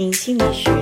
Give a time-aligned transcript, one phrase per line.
[0.00, 0.72] 心理学，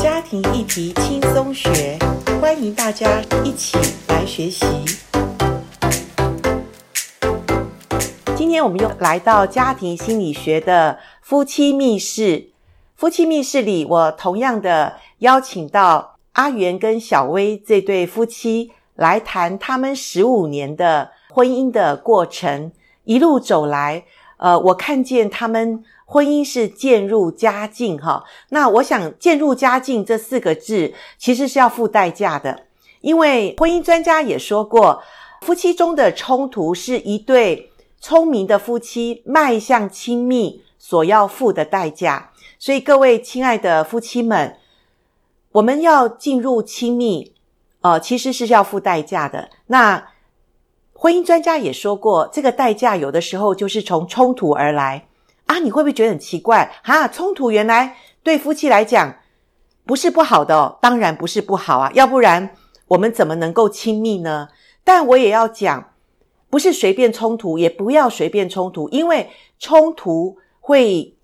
[0.00, 1.98] 家庭议题轻松学，
[2.40, 3.76] 欢迎大家一起
[4.08, 4.64] 来学习。
[8.34, 12.48] 今天我们又来到家庭心理学的夫妻密室。
[12.96, 22.72] 夫妻密室里，我同样的邀请到阿元跟小薇这对夫妻来谈他们十五年的婚姻的过程，
[23.04, 24.04] 一路走来，
[24.38, 25.84] 呃，我看见他们。
[26.10, 28.24] 婚姻是渐入佳境，哈。
[28.48, 32.62] 那我想“渐入佳境”这四个字其实是要付代价的，
[33.02, 35.02] 因为婚姻专家也说过，
[35.42, 42.30] 夫妻中的冲突是一对聪明的夫妻迈向亲密所要付的代价。
[42.58, 44.56] 所以，各位亲爱的夫妻们，
[45.52, 47.34] 我们要进入亲密，
[47.82, 49.50] 呃，其实是要付代价的。
[49.66, 50.08] 那
[50.94, 55.07] 婚姻专家也说过，这个代价有的时候就是从冲突而来。
[55.48, 56.70] 啊，你会不会觉得很奇怪？
[56.84, 59.16] 哈，冲突原来对夫妻来讲
[59.84, 62.50] 不是不好的哦，当然不是不好啊，要不然
[62.88, 64.48] 我们怎么能够亲密呢？
[64.84, 65.94] 但我也要讲，
[66.50, 71.16] 不是随便冲突，也不要随便冲突，因为冲突会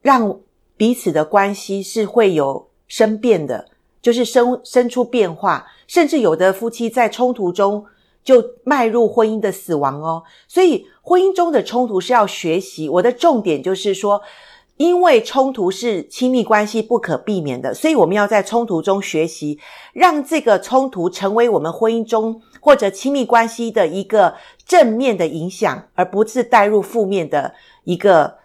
[0.00, 0.40] 让
[0.76, 3.68] 彼此的关系是会有生变的，
[4.00, 7.84] 就是生生出变化，甚至有的夫妻在冲突中。
[8.24, 12.88] 就迈入婚姻的死亡哦，所以婚姻中的冲突是要学习。
[12.88, 14.22] 我的重点就是说，
[14.78, 19.60] 因为冲突是亲密关系不可避免的，所以我们要在冲突中学习，
[19.92, 24.34] 让这个冲突成为我们婚姻中或者亲密关系的一个
[24.66, 28.38] 正面的影响，而不是带入负面的一个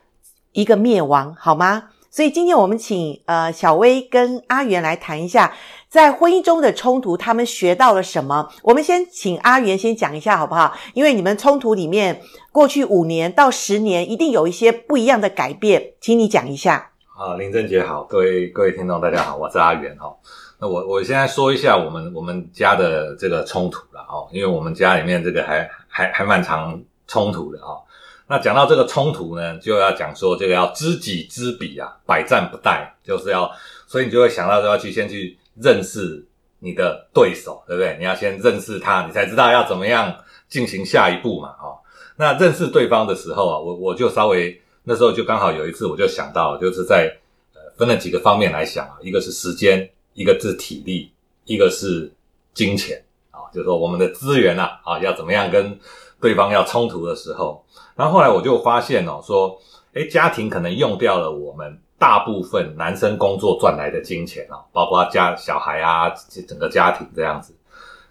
[0.51, 1.91] 一个灭亡，好吗？
[2.11, 5.53] 所以今天我们请呃小薇跟阿元来谈一下。
[5.89, 8.47] 在婚姻中的冲突，他们学到了什么？
[8.61, 10.77] 我们先请阿元先讲一下好不好？
[10.93, 16.91] 因为你们冲突里面，过去五年到十年，一定有一些不一样的改变，请你讲一下。
[17.07, 20.15] 好，玲贞杰好，各位各位听众大家好，我是阿元哈。
[20.59, 27.81] 那我我现在说一下我们我们家的这个冲突了哈，因为我们家里面这个还还还蛮常冲突的哈。
[28.27, 33.51] 那讲到这个冲突呢，就要讲说这个要知己知彼啊，百战不殆，就是要，
[33.87, 35.35] 所以你就会想到说要去先去。
[35.61, 36.25] 认识
[36.59, 37.95] 你的对手，对不对？
[37.99, 40.15] 你要先认识他，你才知道要怎么样
[40.47, 41.49] 进行下一步嘛。
[41.61, 41.77] 哦，
[42.15, 47.15] 那认识对方的时候啊，我我就稍微那时候就刚好有一次，我就想到，就是在
[47.53, 51.11] 呃分了几个方面来想啊，一个是时间，一个是体力，
[51.45, 52.11] 一个是
[52.53, 55.77] 金钱啊，就是说我们的资源啊啊要怎么样跟
[56.19, 57.65] 对方要冲突的时候，
[57.95, 59.59] 然后后来我就发现哦，说
[59.93, 61.81] 诶家庭可能用掉了我们。
[61.99, 66.09] 大部分男生工作赚来的金钱啊，包括家小孩啊，
[66.47, 67.53] 整个家庭这样子。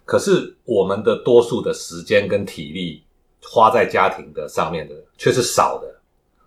[0.05, 3.03] 可是我们的多数的时间跟体力
[3.43, 5.87] 花在家庭的上面的却是少的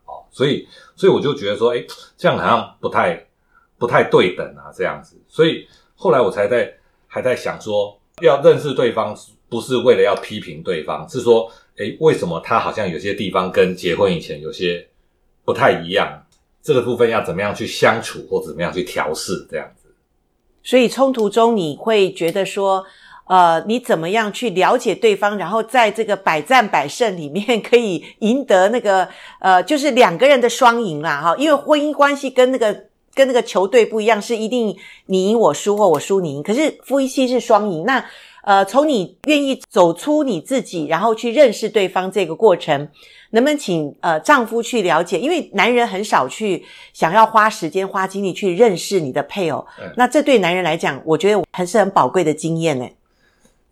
[0.06, 0.66] 哦，所以
[0.97, 1.86] 所以我就觉得说，诶，
[2.16, 3.26] 这样好像不太
[3.76, 5.20] 不太对等啊，这样子。
[5.28, 5.66] 所以
[5.97, 6.72] 后来我才在
[7.06, 9.16] 还在想说，要认识对方
[9.48, 14.88] 不是为了要批评对方，是说，诶，为什么他好像有些地方跟结婚以前有些
[15.44, 16.24] 不太一样？
[16.62, 19.93] 这个部分要怎么样去相处，或怎么样去调试，这样子。
[20.62, 22.84] 所以冲突中，你会觉得说，
[23.27, 29.09] 呃，你怎么样去了解对方，然后在这个百战百胜里面，可以赢得那个，
[29.41, 31.37] 呃，就是两个人的双赢啦，哈。
[31.37, 36.43] 因为婚姻关系跟那个跟那个球队不一样，是一定你赢我输或我输你赢。
[36.45, 38.05] 可是夫妻是双赢，那
[38.45, 42.89] 呃，从你愿意走出你自己，然后去认识对方这个过程。
[43.32, 45.19] 能不能请呃丈夫去了解？
[45.19, 52.88] 因为男人很少去想要花时间花精力去认识你的配偶，嗯、那这对男人来讲，我觉得还是很宝贵的经验呢。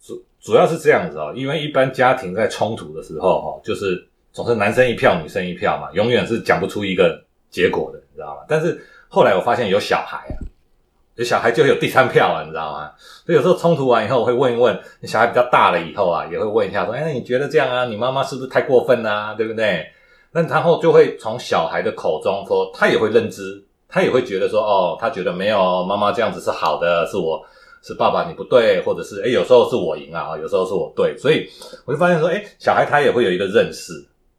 [0.02, 8.42] 主主要是这样子哦，因为一般家庭在冲突的时候哦，就是总是男生一票，女生一票嘛，永远是讲不出一个结果的，你知道吗？
[8.48, 10.49] 但是后来我发现有小孩啊。
[11.24, 12.90] 小孩就有第三票啊，你知道吗？
[13.26, 17.84] 所以有时候冲突完以后，我会问一问，小孩比较大了以后啊，也会问一下说，哎，你觉得这样啊？
[17.84, 19.34] 你妈妈是不是太过分啊？
[19.34, 19.86] 对不对？
[20.32, 27.42] 那然后就会从小孩的口中说，他也会认知，他也会觉得说，哦，他觉得没有妈妈这样子是好的，是我
[27.82, 31.48] 是爸爸你不对，或者是哎，有时候是我赢啊，有时候是我对，所以
[31.84, 33.92] 我就发现说，哎，小孩他也会有一个认识，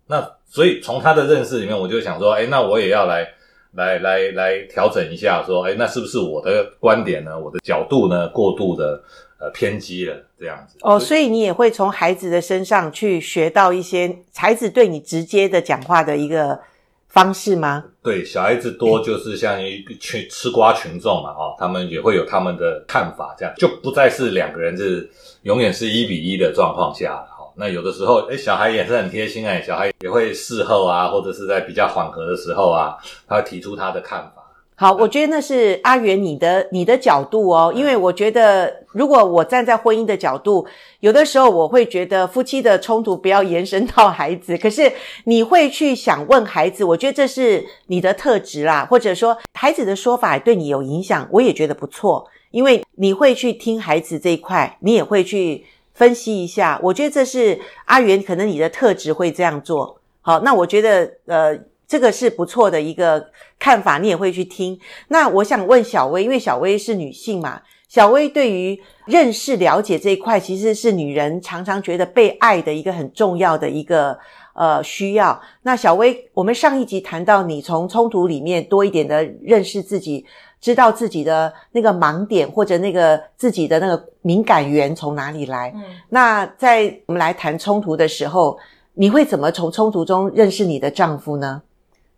[0.08, 3.28] 那所以从他的认识里面，我就想说，哎，那我也要来。
[3.74, 7.40] 来来来，调整一下，说，哎，那是不是我的观点呢？
[7.40, 9.02] 我的角度呢，过度的
[9.40, 10.78] 呃偏激了，这样子。
[10.82, 16.60] 哦，所以你也会从孩子的身上去学到一些孩子对你直接的讲话的一个
[17.08, 17.86] 方式吗？
[18.04, 25.10] 对，小孩子多就是像一群吃瓜群众嘛，哦，他们也会有他们的看法，这样就不再是两个人是
[25.44, 27.28] 永远是一比一的状况下了。
[27.56, 34.42] 那有的时候，诶小孩也是很贴心诶小孩也会事后啊，或者是在比较缓和的时候啊，他提出他的看法。
[34.76, 40.66] 好，我觉得那是阿元你的你的角度哦，因为我觉得如果我站在婚姻的角度，
[41.02, 44.92] 有的时候我会觉得夫妻的冲突不要延伸到孩子，可是
[45.26, 55.64] 你会去想问孩子，我觉得这是你的特质啦，或者说孩子的说法对你有影响，我也觉得不错，因为你会去听孩子这一块，你也会去
[55.94, 60.00] 分析一下，我觉得这是阿元可能你的特质会这样做。
[60.22, 61.60] 好，那我觉得呃。
[61.92, 63.30] 这个是不错的一个
[63.60, 64.80] 看法，你也会去听。
[65.10, 74.18] 那我想问小薇，因为小薇是女性嘛，小薇对于认识、了解这一块，其实是女人常常觉得被爱的一个很重要的一个
[74.56, 75.38] 呃需要。
[75.64, 80.26] 那小薇，我们上一集谈到你从冲突里面多一点的认识自己，
[80.62, 85.74] 知道自己的那个盲点或者那个自己的那个敏感源从哪里来。
[85.76, 88.58] 嗯，那在我们来谈冲突的时候，
[88.94, 91.64] 你会怎么从冲突中认识你的丈夫呢？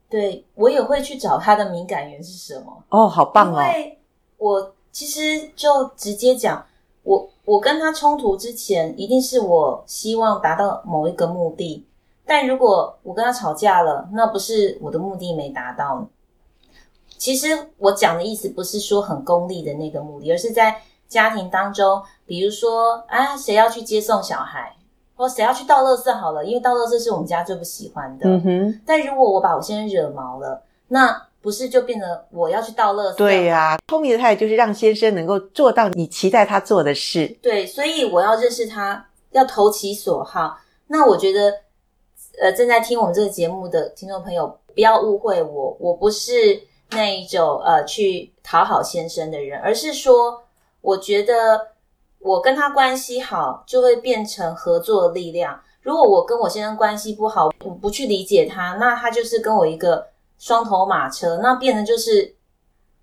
[0.09, 2.83] 对，我也会去找他的敏感源是什么。
[2.89, 3.61] 哦，好棒哦！
[3.61, 3.97] 因为
[4.37, 6.63] 我其实就直接讲，
[7.01, 11.87] 我我跟他冲突之前，一定是我希望达到某一个目的。
[12.25, 16.07] 但如果我跟他吵架了，那不是我的目的没达到。
[17.23, 17.47] 其实
[17.77, 20.75] 我讲的意思不是说很功利的那个目的，而是在
[21.07, 24.75] 家庭当中，比如说啊，谁要去接送小孩？
[25.15, 28.27] 或谁要去倒垃圾好了，因为倒垃圾是我们家最不喜欢的。
[28.27, 28.81] 嗯哼。
[28.85, 33.15] 但如果我把我先生惹毛了，那不是就变成我要去倒垃圾？
[33.15, 37.25] 对呀、啊，聪明的态度就是让先生能够做到你期待他做的事。
[37.41, 40.57] 对，所以我要认识他，要投其所好。
[40.87, 41.53] 那我觉得，
[42.41, 46.61] 呃，正在听我们这个节目的听众朋友，不要误会我，我不是
[46.95, 50.43] 那一种呃去讨好先生的人，而是说，
[50.81, 51.73] 我觉得。
[52.25, 55.59] 我跟他关系好，就会变成合作的力量。
[55.81, 60.07] 如果我跟我先生关系不好，我不去理解他，那他就是跟我一个
[60.37, 62.33] 双头马车，那变成就是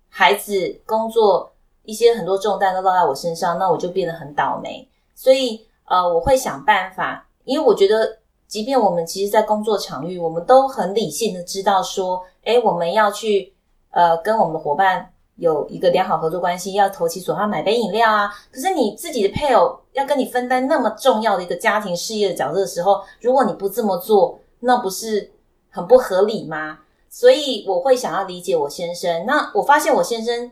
[0.09, 1.53] 孩子、工作
[1.83, 4.89] 一些很多重担都落在我身上，那我就变得很倒霉。
[5.13, 8.17] 所以，呃，我会想办法，因为我觉得，
[8.47, 13.53] 即便我们其实，在工作场域，我们都很理性的知道说，诶，我们要去，
[13.91, 15.13] 呃，跟我们的伙伴。
[15.37, 18.31] 有一个良好合作关系，要投其所好，买杯饮料啊。
[18.51, 25.31] 可是你自己的配偶要跟你分担那么重要的一个家庭事业的角色的时候，如果你不这么做，那不是
[25.71, 26.79] 很不合理吗？
[27.09, 29.25] 所以我会想要理解我先生。
[29.25, 30.51] 那我发现我先生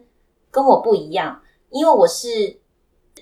[0.50, 1.40] 跟我不一样，
[1.70, 2.60] 因为我是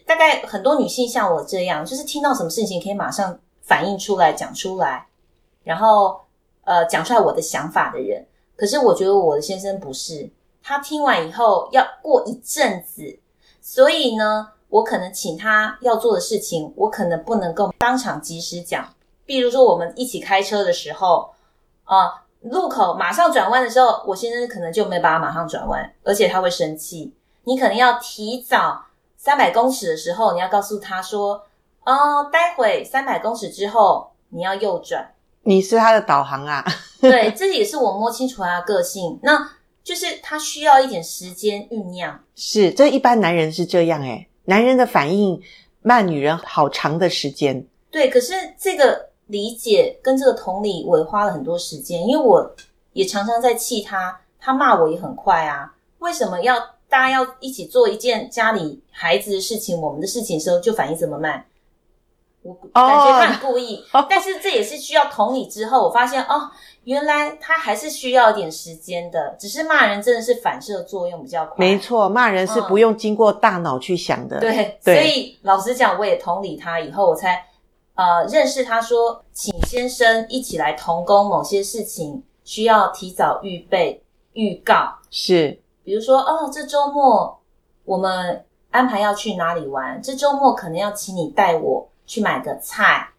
[0.05, 5.05] 大概很多女性像我这样，就是听到什么事情可以马上反应出来讲出来，
[5.65, 6.21] 然后
[6.63, 8.25] 呃讲出来我的想法的人。
[8.57, 10.29] 可是我觉得我的先生不是。
[10.61, 13.17] 他听完以后要过一阵子，
[13.61, 18.93] 所以呢，我可能请他要做的事情，我可能不能够当场及时讲。
[19.25, 21.29] 比如说，我们一起开车的时候，
[21.85, 27.13] 啊、路口马上转弯的时候，我先生可能就没办法马上转弯，而且他会生气。
[27.45, 28.83] 你可能要提早
[29.15, 31.43] 三百公尺的时候，你要告诉他说，
[31.85, 35.13] 哦、待会三百公尺之后你要右转。
[35.47, 36.63] 你是他的导航啊？
[36.99, 39.17] 对，这也是我摸清楚他的个性。
[39.23, 39.49] 那。
[39.87, 45.41] 就是他需要一点时间酝酿，是，这一般男人是这样诶，男人的反应
[45.81, 47.65] 慢，女人好长的时间。
[47.89, 52.53] 对，可是这个理解跟这个同理，我也花了很多时间，因为我
[52.91, 55.73] 也常常在气他，他骂我也很快啊。
[55.99, 56.59] 为什么要
[56.89, 61.45] 大家要一起做一件家里孩子的事情，我们的事情的时候就反应这么慢？
[62.47, 64.05] 我感觉他很故意，oh.
[64.09, 66.49] 但是这也是需要同理之后，我发现哦。
[66.83, 71.55] 原来他还是需要一点时间的，只是骂人真的是反射作用比较快。
[71.57, 74.37] 没错，骂人是不用经过大脑去想的。
[74.37, 77.43] 嗯、对，对，所以老实讲，我也同理他以后，我才
[77.95, 84.01] 呃认识他说，请先生一起来同工某些事情，需要提早预备
[84.31, 84.95] 预告。
[85.11, 87.37] 是，比如说哦，这周末
[87.83, 93.09] 我们安排要去哪里玩，这周末可能要请你带我去买个菜。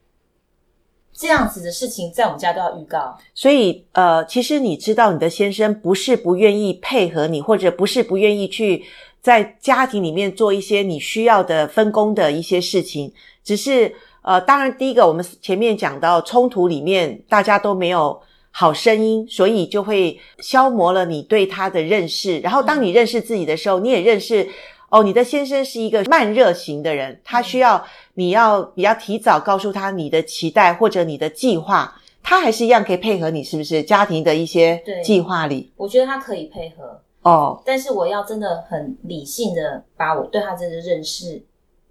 [1.20, 8.84] 这样子的事情在我们家都要预告，所以呃，其实你知道你的先生不是不愿意配合你，或者不是不愿意去
[9.20, 13.92] 在家庭里面做一些你需要的分工的一些事情，只是
[14.22, 22.38] 呃，当然第一个我们前面讲到冲突里面大家都没有好声音，所以就会消磨了你对他的认识。
[22.38, 24.48] 然后当你认识自己的时候，你也认识。
[24.90, 33.82] 哦，你的先生是一个慢热型的人，他需要你要比较提早告诉他你的期待或者你的计划，他还是一样可以配合你，是不是？
[33.82, 41.42] 家庭的一些计划里，我觉得他可以配合哦，但是我要真的很理性的把我对他这个认识，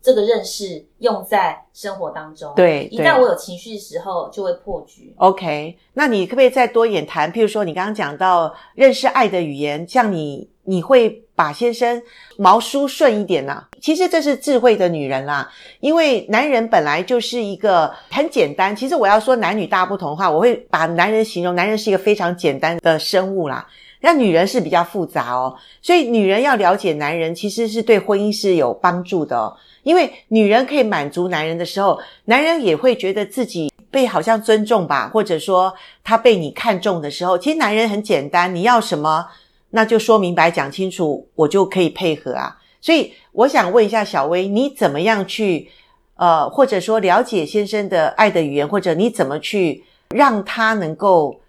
[0.02, 2.52] 这个认识用在生活当中。
[2.56, 5.14] 对，一旦我有情绪的时候，就会破局。
[5.18, 7.32] OK，那你可不可以再多一点谈？
[7.32, 10.50] 譬如说，你刚刚讲到认识爱的语言，像你。
[10.70, 12.02] 你会把先生
[12.38, 18.76] 毛梳顺一点呢、其实这是智慧的女人啦，因为男人本来就是一个很简单。
[18.76, 23.66] 其实我要说男女大不同的话，我会把男人形容男人是一个非常简单的生物啦，
[24.02, 25.56] 那女人是比较复杂哦。
[25.82, 29.56] 所以女人要了解男人，其实是对婚姻是有帮助的哦。
[29.84, 39.26] 因为女人可以满足男人的时候，男人也会觉得自己被好像尊重吧，或者说他被你看重的时候，其实男人很简单，你要什么？
[39.70, 42.58] 那就说明白讲清楚，我就可以配合啊。
[42.80, 45.70] 所以我想问一下小薇，你怎么样去
[46.16, 51.40] 呃，或者说了解先生的爱的语言，或者你怎么去让他能够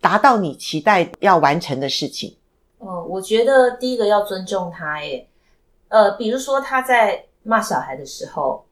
[0.00, 2.36] 达到你期待要完成的事情？
[2.78, 5.26] 哦，我觉得第一个要尊重他，耶。
[5.88, 8.64] 呃，比如说他在骂小孩的时候，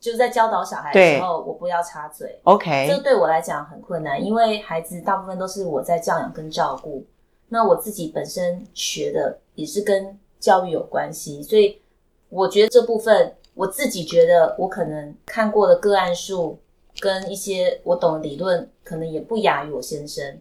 [0.00, 2.38] 就在教导小孩的时候，我不要插嘴。
[2.44, 7.04] OK，这对我来讲很困难，因为孩子大部分都是我在教养跟照顾。
[7.50, 11.80] 那我自己本身学的也是跟教育有关系，所以
[12.28, 16.58] 我觉得这部分我自己觉得我可能看过的个案数
[17.00, 20.38] 跟一些我懂的理论，可能也不亚于我先生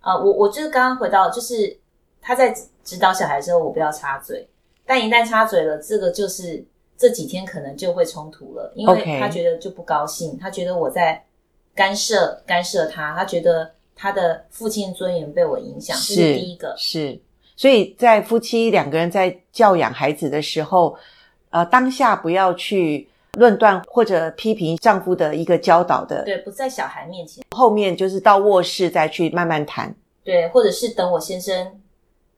[0.00, 0.16] 啊。
[0.16, 1.76] 我我就是刚刚回到，就是
[2.20, 2.54] 他在
[2.84, 4.46] 指导小孩之后，我不要插嘴，
[4.84, 6.64] 但一旦插嘴了，这个就是
[6.98, 11.24] 这几天可能就会冲突了，因为他觉得就不高兴，他觉得我在
[11.74, 13.72] 干涉干涉他，他觉得。
[14.02, 16.74] 他的父亲尊严被我影响，是，这是第一个。
[16.76, 17.20] 是，
[17.54, 20.96] 所以在夫妻两个人在教养孩子的时候，
[21.50, 29.94] 呃，当下不要去论断或者批评丈夫的一个教导的，对，不在小孩面前，后面就是到卧室再去慢慢谈，
[30.24, 31.80] 对，或者是等我先生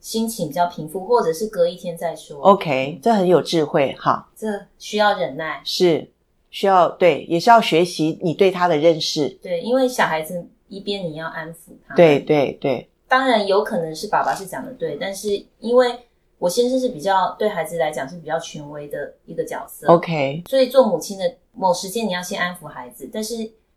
[0.00, 2.38] 心情比较平复，或者是隔一天再说。
[2.42, 6.10] OK，这很有智慧哈，这需要忍耐，是
[6.50, 10.46] 需要对，也是要学习你对他的认识，对，因为小孩子。
[10.68, 16.00] 一边你要安抚他，对对对，当然有可能是爸爸是讲的对，但是因为
[16.38, 23.36] 我先生是比较对孩子来讲是比较权威的一个角色，OK，所以做母亲的某时间你要先安抚孩子，但是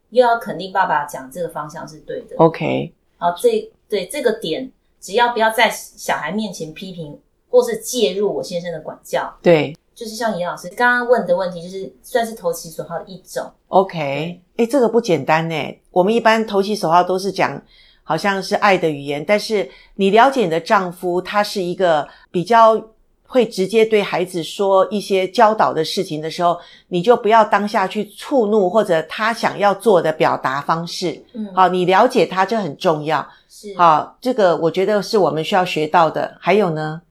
[0.10, 9.75] 又要肯定爸爸讲这个方向是对的，OK，好，这对这个点，只要不要在小孩面前批评或是介入我先生的管教，对。
[9.98, 13.51] 就是像严老师刚刚问的问题，就是算是投其所好的一种。
[13.70, 15.56] OK，诶，这个不简单呢。
[15.89, 17.60] 我们一般投其所好都是讲
[18.04, 22.80] 好像是爱的语言，但是你了解你的丈夫，他是一个比较
[23.25, 31.20] 会直接对孩子说一些教导的事情的时候，你就不要当下去触怒或者他想要做的表达方式。
[31.34, 33.27] 嗯，好，你了解他这很重要。
[33.50, 36.38] 是，好，这个我觉得是我们需要学到的。
[36.39, 37.01] 还有呢？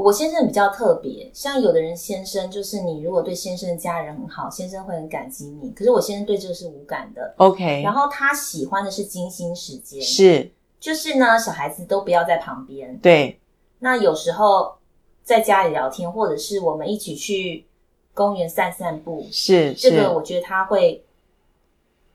[0.00, 5.70] 我先生比较特别，像有的人先生就是你如果对先生的家人很好，先生会很感激你。
[5.72, 7.34] 可是我先生对这个是无感的。
[7.38, 12.96] OK，然后他喜欢的是精心时间，是，就是呢，小孩子都不要在旁边。
[12.98, 13.40] 对，
[13.80, 14.78] 那有时候
[15.24, 17.66] 在家里聊天，或者是我们一起去
[18.14, 21.04] 公园散散步，是，这个我觉得他会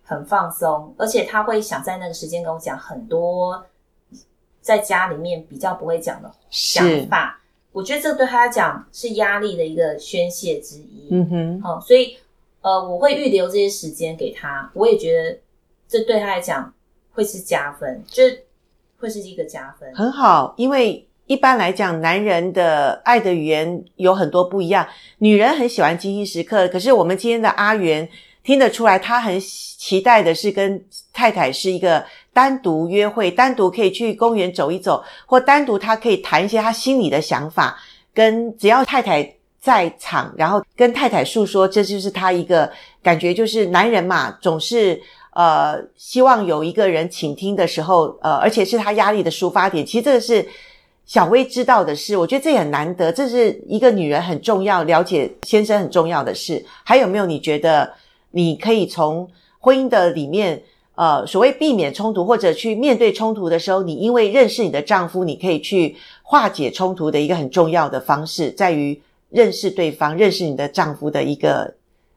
[0.04, 3.62] 很放松，而且他会想在那个时间跟我讲很多
[4.62, 7.42] 在家里面比较不会讲的想法。
[7.74, 11.10] 我觉得这对他来讲是压力的一个宣泄之一。
[11.10, 12.16] 嗯哼，好、哦，所以
[12.62, 14.72] 呃，我会预留这些时间给他。
[14.76, 15.38] 我也觉得
[15.88, 16.72] 这对他来讲
[17.14, 18.24] 会是加分，就
[19.00, 19.94] 会是一个加分。
[19.96, 24.88] 很好，因为一般来讲，男人的爱的语言有很多不一样。
[25.18, 28.08] 女人很喜欢精心时刻，可是我们今天的阿元
[28.44, 32.06] 听得出来，他很期待的是跟太太是一个。
[32.34, 37.78] 单独约会，单独可以去公园走一走，或单独他可以谈一些他心里的想法，
[38.12, 42.70] 跟只要太太在场，然后跟太太诉说，这就是他一个
[43.04, 45.00] 感觉，就是男人嘛，总是
[45.34, 49.86] 呃希望有一个人倾听的时候，呃，而且是他压力的抒发点。
[49.86, 50.44] 其实这个是
[51.06, 56.66] 小薇知道的事，我觉得这也很难得，这是一个女人很重要了解先生很重要的事。
[56.84, 57.94] 还有没有你觉得
[58.32, 60.60] 你可以从婚姻的里面？
[60.96, 71.74] 呃，所谓避免冲突或者去面对冲突的时候，你因为认识你的丈夫，你可以去化解冲突的一个很重要的方式，在于认识对方、认识你的丈夫的一个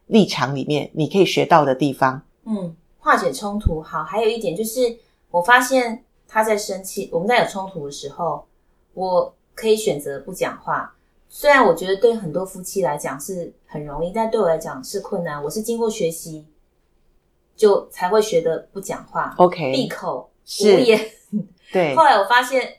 [0.09, 2.21] 立场里面，你可以学到的地方。
[2.45, 4.99] 嗯，化解冲突好，还有一点就是，
[5.31, 8.45] 我发现他在生气，我们在有冲突的时候，
[8.93, 10.95] 我可以选择不讲话。
[11.31, 15.43] 虽然我觉得对很多夫妻来讲是很容易，但对我来讲是困难。
[15.43, 16.45] 我是经过学习。
[17.57, 20.31] 就才会学得不讲话，OK，闭口
[20.63, 21.01] 无言。
[21.73, 22.75] 对，后来我发现，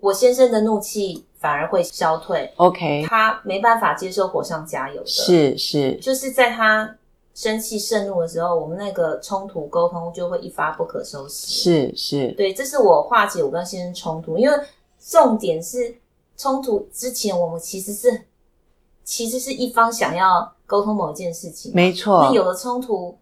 [0.00, 6.96] 我先生的怒气反而会消退，OK，他没办法接受火上加油的，是是，就是在他
[7.34, 14.56] 生气盛怒的时候，我们那个冲突沟通就会一发不可收拾，是是，对，这是我化解我跟先生冲突，因为
[14.98, 15.94] 重点是
[16.36, 18.22] 冲突之前，我们其实是
[19.04, 22.22] 其实是一方想要沟通某一件事情，没错。
[22.22, 23.18] 那有了冲突，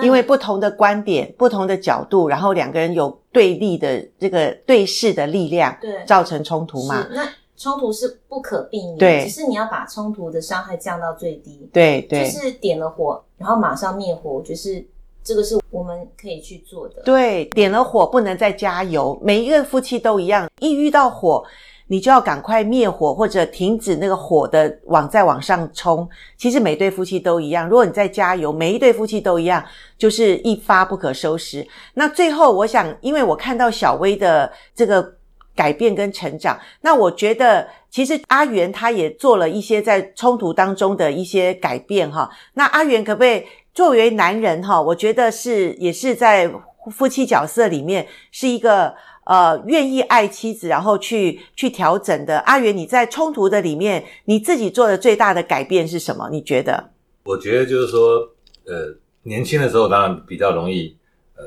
[0.00, 7.06] 因为不同的观点、不同的角度，然后两个人有对立的这个对视的力量，对，造成冲突嘛。
[7.10, 14.84] 那冲突是不可避免，对，只是你要把冲突的伤害降到最低，对对，就是点了火，然后马上灭火，就是。
[15.24, 17.00] 这个是我们可以去做的。
[17.04, 19.16] 对，点了火不能再加油。
[19.22, 21.44] 每一个夫妻都一样，一遇到火，
[21.92, 26.08] 你就要赶快灭火或者停止那个火的往再往上冲。
[26.38, 29.62] 其实每对夫妻都一样，如果你再加油，每一对夫妻都一样，
[29.98, 31.68] 就是一发不可收拾。
[31.92, 35.16] 那最后，我想，因为我看到小薇的这个
[35.54, 42.30] 改变跟成长，那我觉得其实阿元他也做了一些在冲突当中的一些改变哈。
[42.54, 43.44] 那阿元可不可以？
[43.74, 46.50] 作为男人哈，我觉得是也是在
[46.90, 48.94] 夫妻角色里面是一个
[49.24, 52.38] 呃愿意爱妻子，然后去去调整的。
[52.40, 56.28] 阿元，你在冲突的里面，你自己做的最大的改变是什么？
[56.30, 56.90] 你觉得？
[57.24, 58.18] 我觉得就是说，
[58.66, 60.96] 呃，年轻的时候当然比较容易，
[61.36, 61.42] 呃，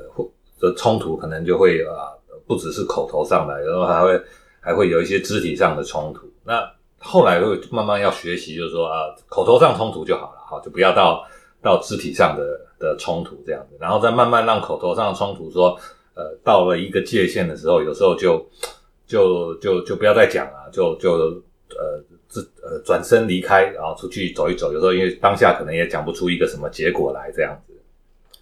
[0.59, 2.15] 的冲突可能就会啊、
[2.47, 4.21] 不只是口头上的，然后还会
[4.59, 6.27] 还会有一些肢体上的冲突。
[6.43, 11.25] 那后来会慢慢要学习，就是说啊，口头上冲突就好了，好，就不要到。
[11.61, 12.43] 到肢体上的
[12.77, 15.75] 的冲突这样子，然后再慢慢让口头上的冲突说，
[16.15, 18.43] 呃，到了一个界限的时候，有时候就
[19.05, 21.11] 就就就不要再讲了，就就
[21.77, 24.73] 呃自呃转身离开，然后出去走一走。
[24.73, 27.73] 有时候因为当下可能也讲不出一个什么结果来，这样子。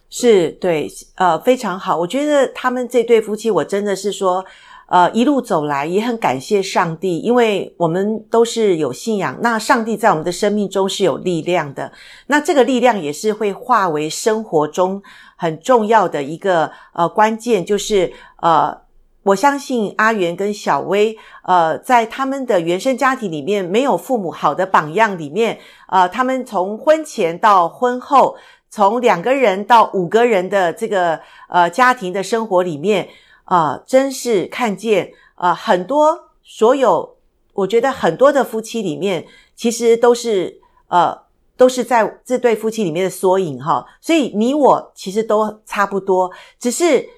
[0.09, 1.97] 是，对，呃，非常好。
[1.97, 4.45] 我觉得他们这对夫妻，我真的是说。
[4.93, 9.35] 呃，一路走来也很感谢上帝，因为我们都是有信仰。
[9.41, 11.91] 那上帝在我们的生命中是有力量的，
[12.27, 15.01] 那这个力量也是会化为生活中
[15.35, 18.81] 很重要的一个呃关键，就是呃，
[19.23, 25.57] 我相信阿元跟小薇，呃，在他们的原生家庭里面没有父母好的榜样里面，
[25.89, 28.35] 呃，他们从婚前到婚后，
[28.69, 33.09] 从两个人到五个人的这个呃家庭的生活里面。
[33.45, 37.17] 啊、真是看见啊、很多所有，
[37.53, 39.25] 我觉得很多的夫妻里面，
[39.55, 41.17] 其实都是呃，
[41.57, 43.85] 都是在这对夫妻里面的缩影哈。
[43.99, 47.09] 所以你我其实都差不多，只是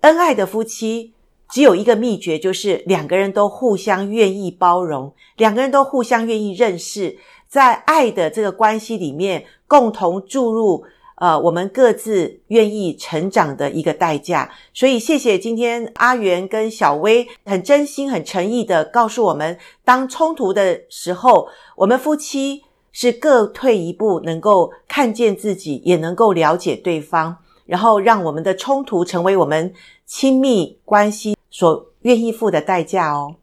[0.00, 1.12] 恩爱的夫妻
[1.50, 10.84] 只有一个秘诀，就是两个人都互相愿意包容，两个人都互相愿意认识，在爱的这个关系里面共同注入。
[11.24, 19.56] 呃，我们各自愿意成长的一个代价，所以谢谢今天阿元跟小薇很真心、很诚意的告诉我们，
[19.86, 27.34] 当冲突的时候，我们夫妻是各退一步，能够看见自己，也能够了解对方，
[27.64, 29.72] 然后让我们的冲突成为我们
[30.04, 33.36] 亲密关系所愿意付的代价哦。